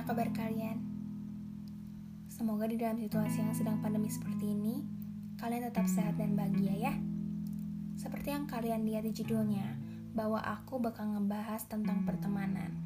[0.00, 0.78] Gimana kabar kalian?
[2.32, 4.80] Semoga di dalam situasi yang sedang pandemi seperti ini,
[5.36, 6.96] kalian tetap sehat dan bahagia ya.
[8.00, 9.76] Seperti yang kalian lihat di judulnya,
[10.16, 12.80] bahwa aku bakal ngebahas tentang pertemanan.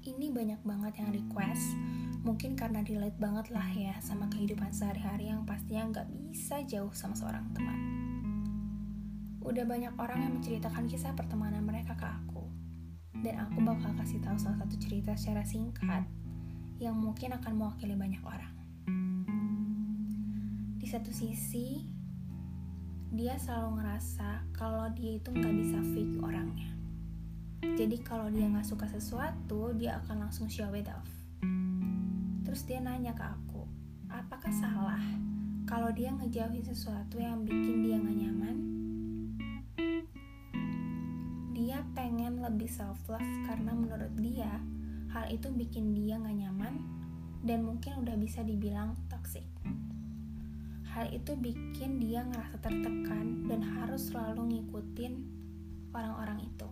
[0.00, 1.76] Ini banyak banget yang request,
[2.24, 7.12] mungkin karena relate banget lah ya sama kehidupan sehari-hari yang pastinya nggak bisa jauh sama
[7.12, 7.78] seorang teman.
[9.44, 12.35] Udah banyak orang yang menceritakan kisah pertemanan mereka ke aku
[13.24, 16.04] dan aku bakal kasih tahu salah satu cerita secara singkat
[16.76, 18.52] yang mungkin akan mewakili banyak orang.
[20.76, 21.82] Di satu sisi,
[23.16, 26.70] dia selalu ngerasa kalau dia itu nggak bisa fake orangnya.
[27.64, 31.08] Jadi kalau dia nggak suka sesuatu, dia akan langsung show it off.
[32.44, 33.64] Terus dia nanya ke aku,
[34.12, 35.02] apakah salah
[35.66, 38.75] kalau dia ngejauhin sesuatu yang bikin dia nggak nyaman?
[41.96, 44.60] Pengen lebih self love karena menurut dia
[45.16, 46.84] hal itu bikin dia gak nyaman
[47.40, 49.48] dan mungkin udah bisa dibilang toxic.
[50.92, 55.12] Hal itu bikin dia ngerasa tertekan dan harus selalu ngikutin
[55.96, 56.68] orang-orang itu.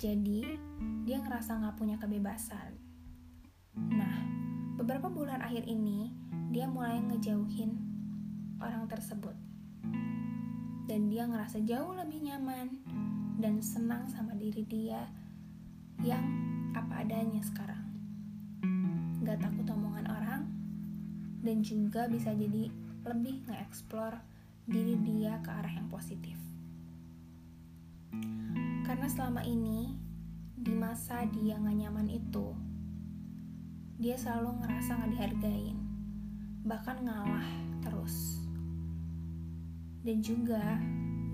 [0.00, 0.56] Jadi,
[1.04, 2.80] dia ngerasa gak punya kebebasan.
[3.76, 4.16] Nah,
[4.80, 6.08] beberapa bulan akhir ini,
[6.48, 7.76] dia mulai ngejauhin
[8.64, 9.36] orang tersebut.
[10.88, 12.80] Dan dia ngerasa jauh lebih nyaman
[13.40, 15.08] dan senang sama diri dia
[16.04, 16.20] yang
[16.76, 17.80] apa adanya sekarang.
[19.24, 20.42] Gak takut omongan orang
[21.40, 22.68] dan juga bisa jadi
[23.00, 24.20] lebih nge-explore
[24.68, 26.36] diri dia ke arah yang positif.
[28.84, 29.96] Karena selama ini
[30.60, 32.52] di masa dia gak nyaman itu,
[33.96, 35.80] dia selalu ngerasa gak dihargain,
[36.68, 37.48] bahkan ngalah
[37.80, 38.44] terus.
[40.04, 40.80] Dan juga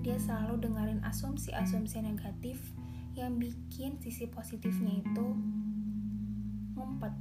[0.07, 2.63] dia selalu dengerin asumsi-asumsi negatif
[3.11, 5.27] yang bikin sisi positifnya itu
[6.79, 7.11] ngumpet.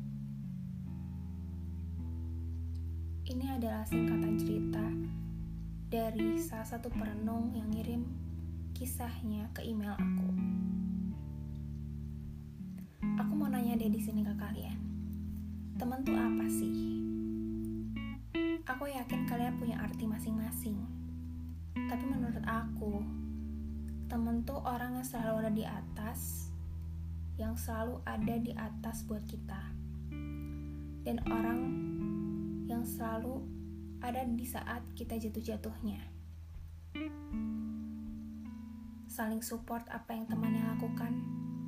[3.26, 4.86] Ini adalah singkatan cerita
[5.90, 8.06] dari salah satu perenung yang ngirim
[8.70, 10.30] kisahnya ke email aku.
[13.18, 14.78] Aku mau nanya deh di sini ke kalian.
[15.74, 17.02] Temen tuh apa sih?
[18.62, 20.95] Aku yakin kalian punya arti masing-masing
[21.84, 23.04] tapi menurut aku,
[24.08, 26.48] temen tuh orang yang selalu ada di atas,
[27.36, 29.60] yang selalu ada di atas buat kita.
[31.04, 31.60] Dan orang
[32.64, 33.44] yang selalu
[34.00, 36.00] ada di saat kita jatuh-jatuhnya.
[39.12, 41.12] Saling support apa yang temannya lakukan,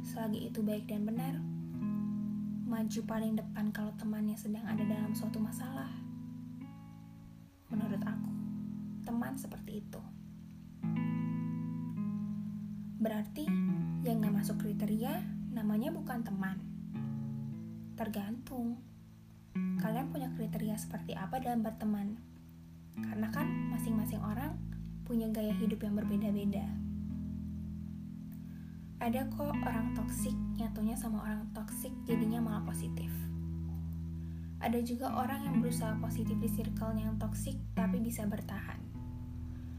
[0.01, 1.37] selagi itu baik dan benar.
[2.69, 5.98] Maju paling depan kalau temannya sedang ada dalam suatu masalah.
[9.39, 10.03] Seperti itu.
[12.99, 13.47] Berarti
[14.03, 15.23] yang gak masuk kriteria
[15.55, 16.59] namanya bukan teman.
[17.95, 18.83] Tergantung.
[19.79, 22.19] Kalian punya kriteria seperti apa dalam berteman?
[22.99, 24.59] Karena kan masing-masing orang
[25.07, 26.67] punya gaya hidup yang berbeda-beda.
[28.99, 33.15] Ada kok orang toksik nyatunya sama orang toksik jadinya malah positif.
[34.59, 38.88] Ada juga orang yang berusaha positif di circle yang toksik tapi bisa bertahan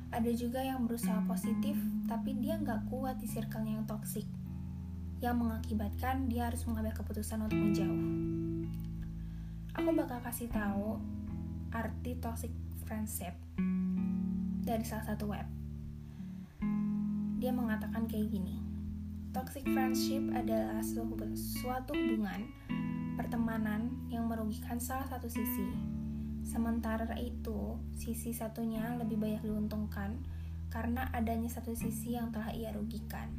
[0.09, 1.78] ada juga yang berusaha positif,
[2.09, 4.25] tapi dia nggak kuat di circle-nya yang toksik,
[5.22, 8.02] yang mengakibatkan dia harus mengambil keputusan untuk menjauh.
[9.78, 10.97] Aku bakal kasih tahu
[11.70, 12.50] arti toxic
[12.90, 13.38] friendship
[14.66, 15.46] dari salah satu web.
[17.38, 18.58] Dia mengatakan kayak gini,
[19.30, 22.50] toxic friendship adalah suatu hubungan
[23.14, 25.99] pertemanan yang merugikan salah satu sisi
[26.50, 30.18] Sementara itu, sisi satunya lebih banyak diuntungkan
[30.74, 33.30] karena adanya satu sisi yang telah ia rugikan.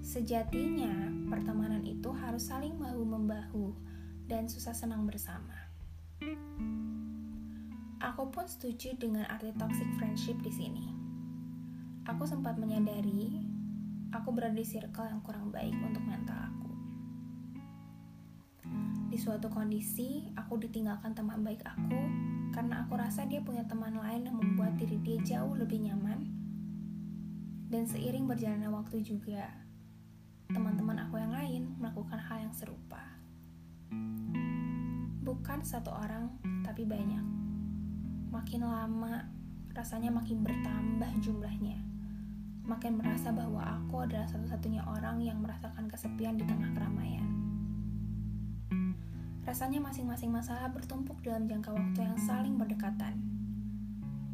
[0.00, 3.76] Sejatinya, pertemanan itu harus saling bahu-membahu
[4.32, 5.68] dan susah senang bersama.
[8.00, 10.88] Aku pun setuju dengan arti toxic friendship di sini.
[12.08, 13.44] Aku sempat menyadari
[14.08, 16.55] aku berada di circle yang kurang baik untuk mental.
[19.06, 22.00] Di suatu kondisi, aku ditinggalkan teman baik aku
[22.50, 26.26] karena aku rasa dia punya teman lain yang membuat diri dia jauh lebih nyaman.
[27.70, 29.46] Dan seiring berjalannya waktu juga,
[30.50, 32.98] teman-teman aku yang lain melakukan hal yang serupa.
[35.22, 36.30] Bukan satu orang,
[36.66, 37.22] tapi banyak.
[38.30, 39.22] Makin lama,
[39.70, 41.78] rasanya makin bertambah jumlahnya.
[42.66, 47.45] Makin merasa bahwa aku adalah satu-satunya orang yang merasakan kesepian di tengah keramaian.
[49.46, 53.14] Rasanya masing-masing masalah bertumpuk dalam jangka waktu yang saling berdekatan.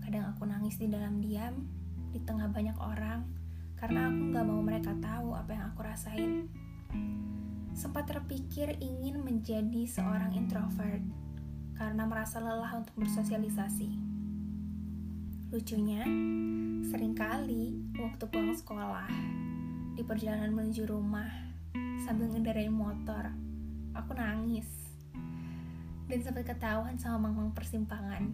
[0.00, 1.68] Kadang aku nangis di dalam diam,
[2.16, 3.28] di tengah banyak orang,
[3.76, 6.48] karena aku gak mau mereka tahu apa yang aku rasain.
[7.72, 11.00] sempat terpikir ingin menjadi seorang introvert
[11.72, 13.96] karena merasa lelah untuk bersosialisasi.
[15.48, 16.04] Lucunya,
[16.88, 19.08] sering kali waktu pulang sekolah,
[19.96, 21.28] di perjalanan menuju rumah,
[22.04, 23.32] sambil ngendarai motor,
[23.96, 24.81] aku nangis.
[26.06, 28.30] Dan sampai ketahuan sama mangmang persimpangan.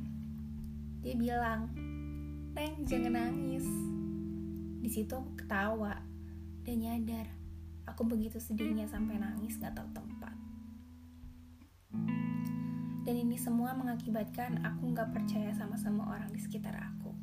[1.02, 1.72] Dia bilang,
[2.58, 3.66] Neng, jangan nangis.
[4.82, 5.94] Di situ aku ketawa
[6.66, 7.38] dan nyadar
[7.88, 10.36] aku begitu sedihnya sampai nangis gak tahu tempat.
[13.08, 17.16] Dan ini semua mengakibatkan aku gak percaya sama semua orang di sekitar aku.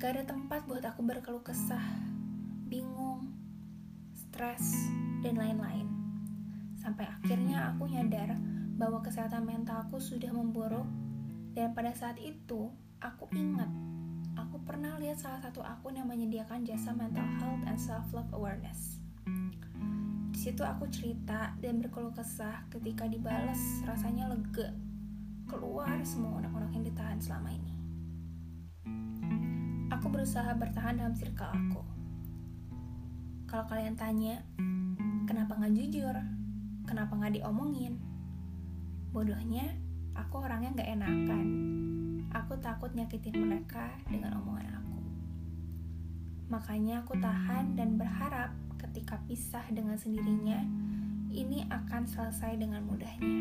[0.00, 1.84] Gak ada tempat buat aku berkeluh kesah,
[2.64, 3.28] bingung,
[4.16, 4.88] stres,
[5.20, 5.91] dan lain-lain.
[6.82, 8.34] Sampai akhirnya aku nyadar
[8.74, 10.82] bahwa kesehatan mentalku sudah memburuk
[11.54, 13.70] dan pada saat itu aku ingat
[14.34, 18.98] aku pernah lihat salah satu akun yang menyediakan jasa mental health and self love awareness.
[20.34, 24.74] Di situ aku cerita dan berkeluh kesah ketika dibales rasanya lega
[25.46, 27.74] keluar semua unek-unek yang ditahan selama ini.
[29.94, 31.82] Aku berusaha bertahan dalam circle aku.
[33.46, 34.42] Kalau kalian tanya,
[35.30, 36.41] kenapa nggak jujur?
[36.84, 37.98] Kenapa nggak diomongin?
[39.12, 39.76] Bodohnya,
[40.16, 41.46] aku orangnya nggak enakan.
[42.32, 44.98] Aku takut nyakitin mereka dengan omongan aku.
[46.48, 50.64] Makanya aku tahan dan berharap ketika pisah dengan sendirinya,
[51.32, 53.40] ini akan selesai dengan mudahnya.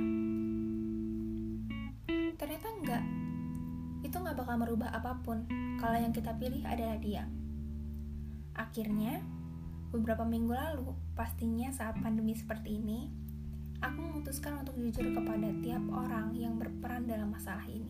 [2.35, 3.03] Ternyata enggak
[4.01, 5.45] itu nggak bakal merubah apa pun
[5.77, 7.29] kalau yang kita pilih adalah dia.
[8.57, 9.21] Akhirnya,
[9.93, 13.07] beberapa minggu lalu, pastinya saat pandemi seperti ini,
[13.81, 17.89] aku memutuskan untuk jujur kepada tiap orang yang berperan dalam masalah ini.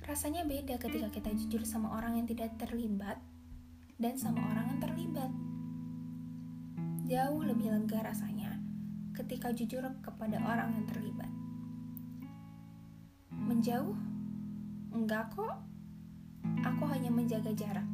[0.00, 3.20] Rasanya beda ketika kita jujur sama orang yang tidak terlibat
[4.00, 5.30] dan sama orang yang terlibat.
[7.06, 8.58] Jauh lebih lega rasanya
[9.14, 11.30] ketika jujur kepada orang yang terlibat.
[13.30, 13.94] Menjauh
[14.90, 15.54] Enggak kok,
[16.66, 17.86] aku hanya menjaga jarak.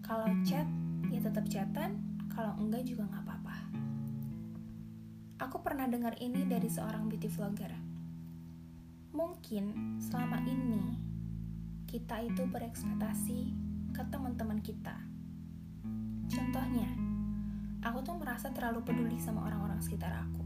[0.00, 0.64] Kalau chat,
[1.12, 2.00] ya tetap chatan,
[2.32, 3.27] kalau enggak juga nggak.
[5.38, 7.70] Aku pernah dengar ini dari seorang beauty vlogger.
[9.14, 10.98] Mungkin selama ini
[11.86, 13.40] kita itu berekspektasi
[13.94, 14.98] ke teman-teman kita.
[16.26, 16.90] Contohnya,
[17.86, 20.42] aku tuh merasa terlalu peduli sama orang-orang sekitar aku.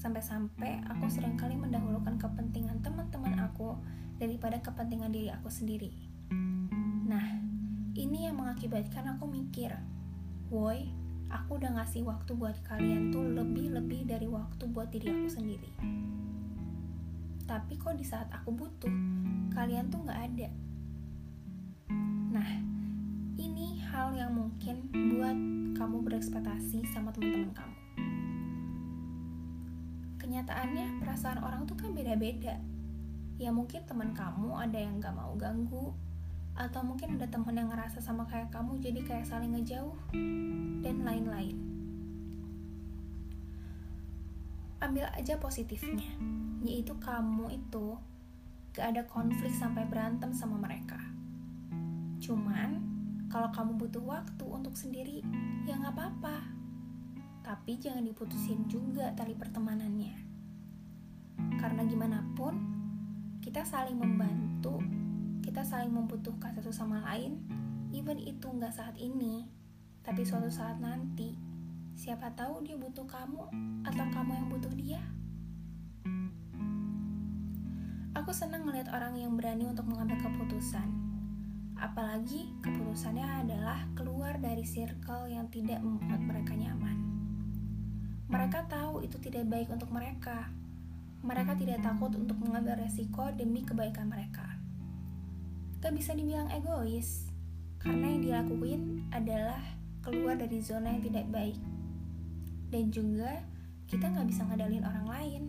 [0.00, 3.76] Sampai-sampai aku sering kali mendahulukan kepentingan teman-teman aku
[4.16, 5.92] daripada kepentingan diri aku sendiri.
[7.04, 7.28] Nah,
[7.92, 9.76] ini yang mengakibatkan aku mikir,
[10.48, 10.88] woi,
[11.28, 15.70] aku udah ngasih waktu buat kalian tuh lebih-lebih dari waktu buat diri aku sendiri.
[17.48, 18.92] Tapi kok di saat aku butuh,
[19.52, 20.48] kalian tuh gak ada.
[22.32, 22.50] Nah,
[23.40, 25.38] ini hal yang mungkin buat
[25.76, 27.76] kamu berekspektasi sama teman-teman kamu.
[30.20, 32.60] Kenyataannya, perasaan orang tuh kan beda-beda
[33.38, 35.94] ya mungkin teman kamu ada yang gak mau ganggu
[36.58, 39.94] atau mungkin ada teman yang ngerasa sama kayak kamu jadi kayak saling ngejauh
[40.82, 41.54] dan lain-lain.
[44.82, 46.10] Ambil aja positifnya
[46.66, 47.94] yaitu kamu itu
[48.74, 50.98] gak ada konflik sampai berantem sama mereka.
[52.18, 52.82] Cuman
[53.30, 55.22] kalau kamu butuh waktu untuk sendiri
[55.62, 56.36] ya nggak apa-apa.
[57.46, 60.26] Tapi jangan diputusin juga tali pertemanannya.
[61.56, 62.54] Karena gimana pun
[63.38, 64.82] kita saling membantu
[65.48, 67.40] kita saling membutuhkan satu sama lain
[67.96, 69.48] even itu nggak saat ini
[70.08, 71.36] tapi suatu saat nanti.
[71.92, 73.44] Siapa tahu dia butuh kamu
[73.84, 75.02] atau kamu yang butuh dia.
[78.16, 80.88] Aku senang melihat orang yang berani untuk mengambil keputusan.
[81.76, 86.96] Apalagi keputusannya adalah keluar dari circle yang tidak membuat mereka nyaman.
[88.32, 90.48] Mereka tahu itu tidak baik untuk mereka.
[91.20, 94.57] Mereka tidak takut untuk mengambil resiko demi kebaikan mereka.
[95.78, 97.30] Gak bisa dibilang egois,
[97.78, 99.62] karena yang dilakuin adalah
[100.02, 101.58] keluar dari zona yang tidak baik.
[102.66, 103.46] Dan juga
[103.86, 105.42] kita gak bisa ngedalin orang lain,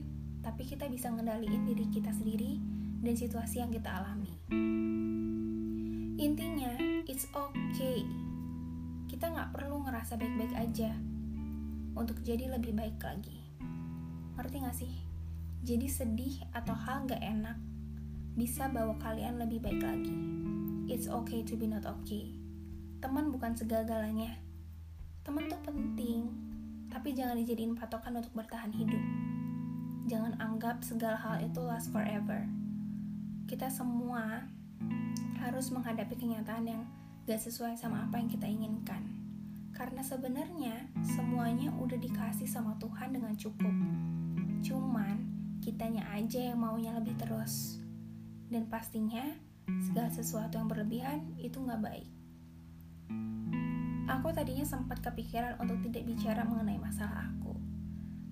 [0.46, 2.62] tapi kita bisa ngendaliin diri kita sendiri
[3.02, 4.30] dan situasi yang kita alami.
[6.22, 6.78] Intinya,
[7.10, 8.06] it's okay.
[9.10, 10.94] Kita gak perlu ngerasa baik-baik aja
[11.98, 13.50] untuk jadi lebih baik lagi.
[14.38, 14.94] Ngerti gak sih?
[15.66, 17.58] Jadi sedih atau hal gak enak
[18.40, 20.16] bisa bawa kalian lebih baik lagi.
[20.88, 22.40] It's okay to be not okay.
[23.04, 24.40] Teman bukan segala-galanya.
[25.28, 26.32] Teman tuh penting,
[26.88, 29.04] tapi jangan dijadiin patokan untuk bertahan hidup.
[30.08, 32.48] Jangan anggap segala hal itu last forever.
[33.44, 34.48] Kita semua
[35.44, 36.82] harus menghadapi kenyataan yang
[37.28, 39.04] gak sesuai sama apa yang kita inginkan.
[39.76, 43.76] Karena sebenarnya semuanya udah dikasih sama Tuhan dengan cukup.
[44.64, 45.28] Cuman
[45.60, 47.84] kitanya aja yang maunya lebih terus.
[48.50, 49.24] Dan pastinya
[49.86, 52.10] segala sesuatu yang berlebihan itu nggak baik.
[54.10, 57.54] Aku tadinya sempat kepikiran untuk tidak bicara mengenai masalah aku.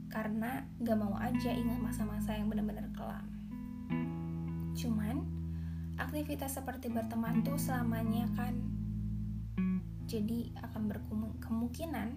[0.10, 3.30] Karena gak mau aja ingat masa-masa yang benar-benar kelam.
[4.74, 5.22] Cuman,
[6.02, 8.58] aktivitas seperti berteman tuh selamanya kan
[10.08, 12.10] jadi akan berkemungkinan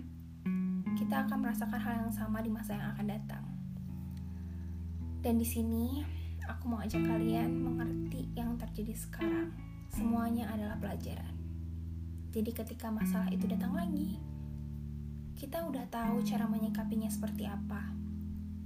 [0.97, 3.45] kita akan merasakan hal yang sama di masa yang akan datang.
[5.21, 6.01] Dan di sini
[6.51, 9.55] aku mau ajak kalian mengerti yang terjadi sekarang.
[9.95, 11.35] Semuanya adalah pelajaran.
[12.35, 14.19] Jadi ketika masalah itu datang lagi,
[15.39, 17.95] kita udah tahu cara menyikapinya seperti apa.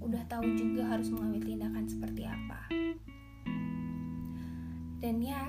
[0.00, 2.60] Udah tahu juga harus mengambil tindakan seperti apa.
[5.00, 5.44] Dan ya,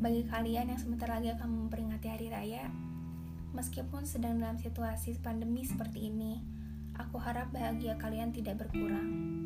[0.00, 2.72] bagi kalian yang sebentar lagi akan memperingati hari raya,
[3.52, 6.40] meskipun sedang dalam situasi pandemi seperti ini,
[6.96, 9.36] aku harap bahagia kalian tidak berkurang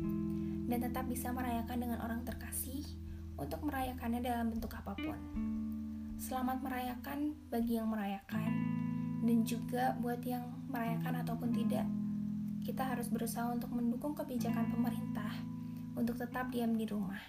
[0.71, 2.87] dan tetap bisa merayakan dengan orang terkasih
[3.35, 5.19] untuk merayakannya dalam bentuk apa pun.
[6.15, 8.51] Selamat merayakan bagi yang merayakan
[9.27, 11.83] dan juga buat yang merayakan ataupun tidak.
[12.63, 15.35] Kita harus berusaha untuk mendukung kebijakan pemerintah
[15.99, 17.19] untuk tetap diam di rumah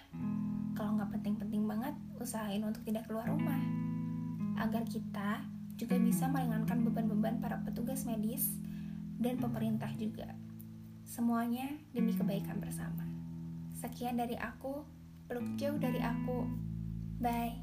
[0.73, 3.61] kalau nggak penting-penting banget, usahain untuk tidak keluar rumah.
[4.57, 5.45] Agar kita
[5.77, 8.57] juga bisa meringankan beban-beban para petugas medis
[9.21, 10.33] dan pemerintah juga.
[11.05, 13.02] Semuanya demi kebaikan bersama.
[13.83, 14.87] Sekian dari aku,
[15.27, 16.47] peluk jauh dari aku.
[17.19, 17.62] Bye.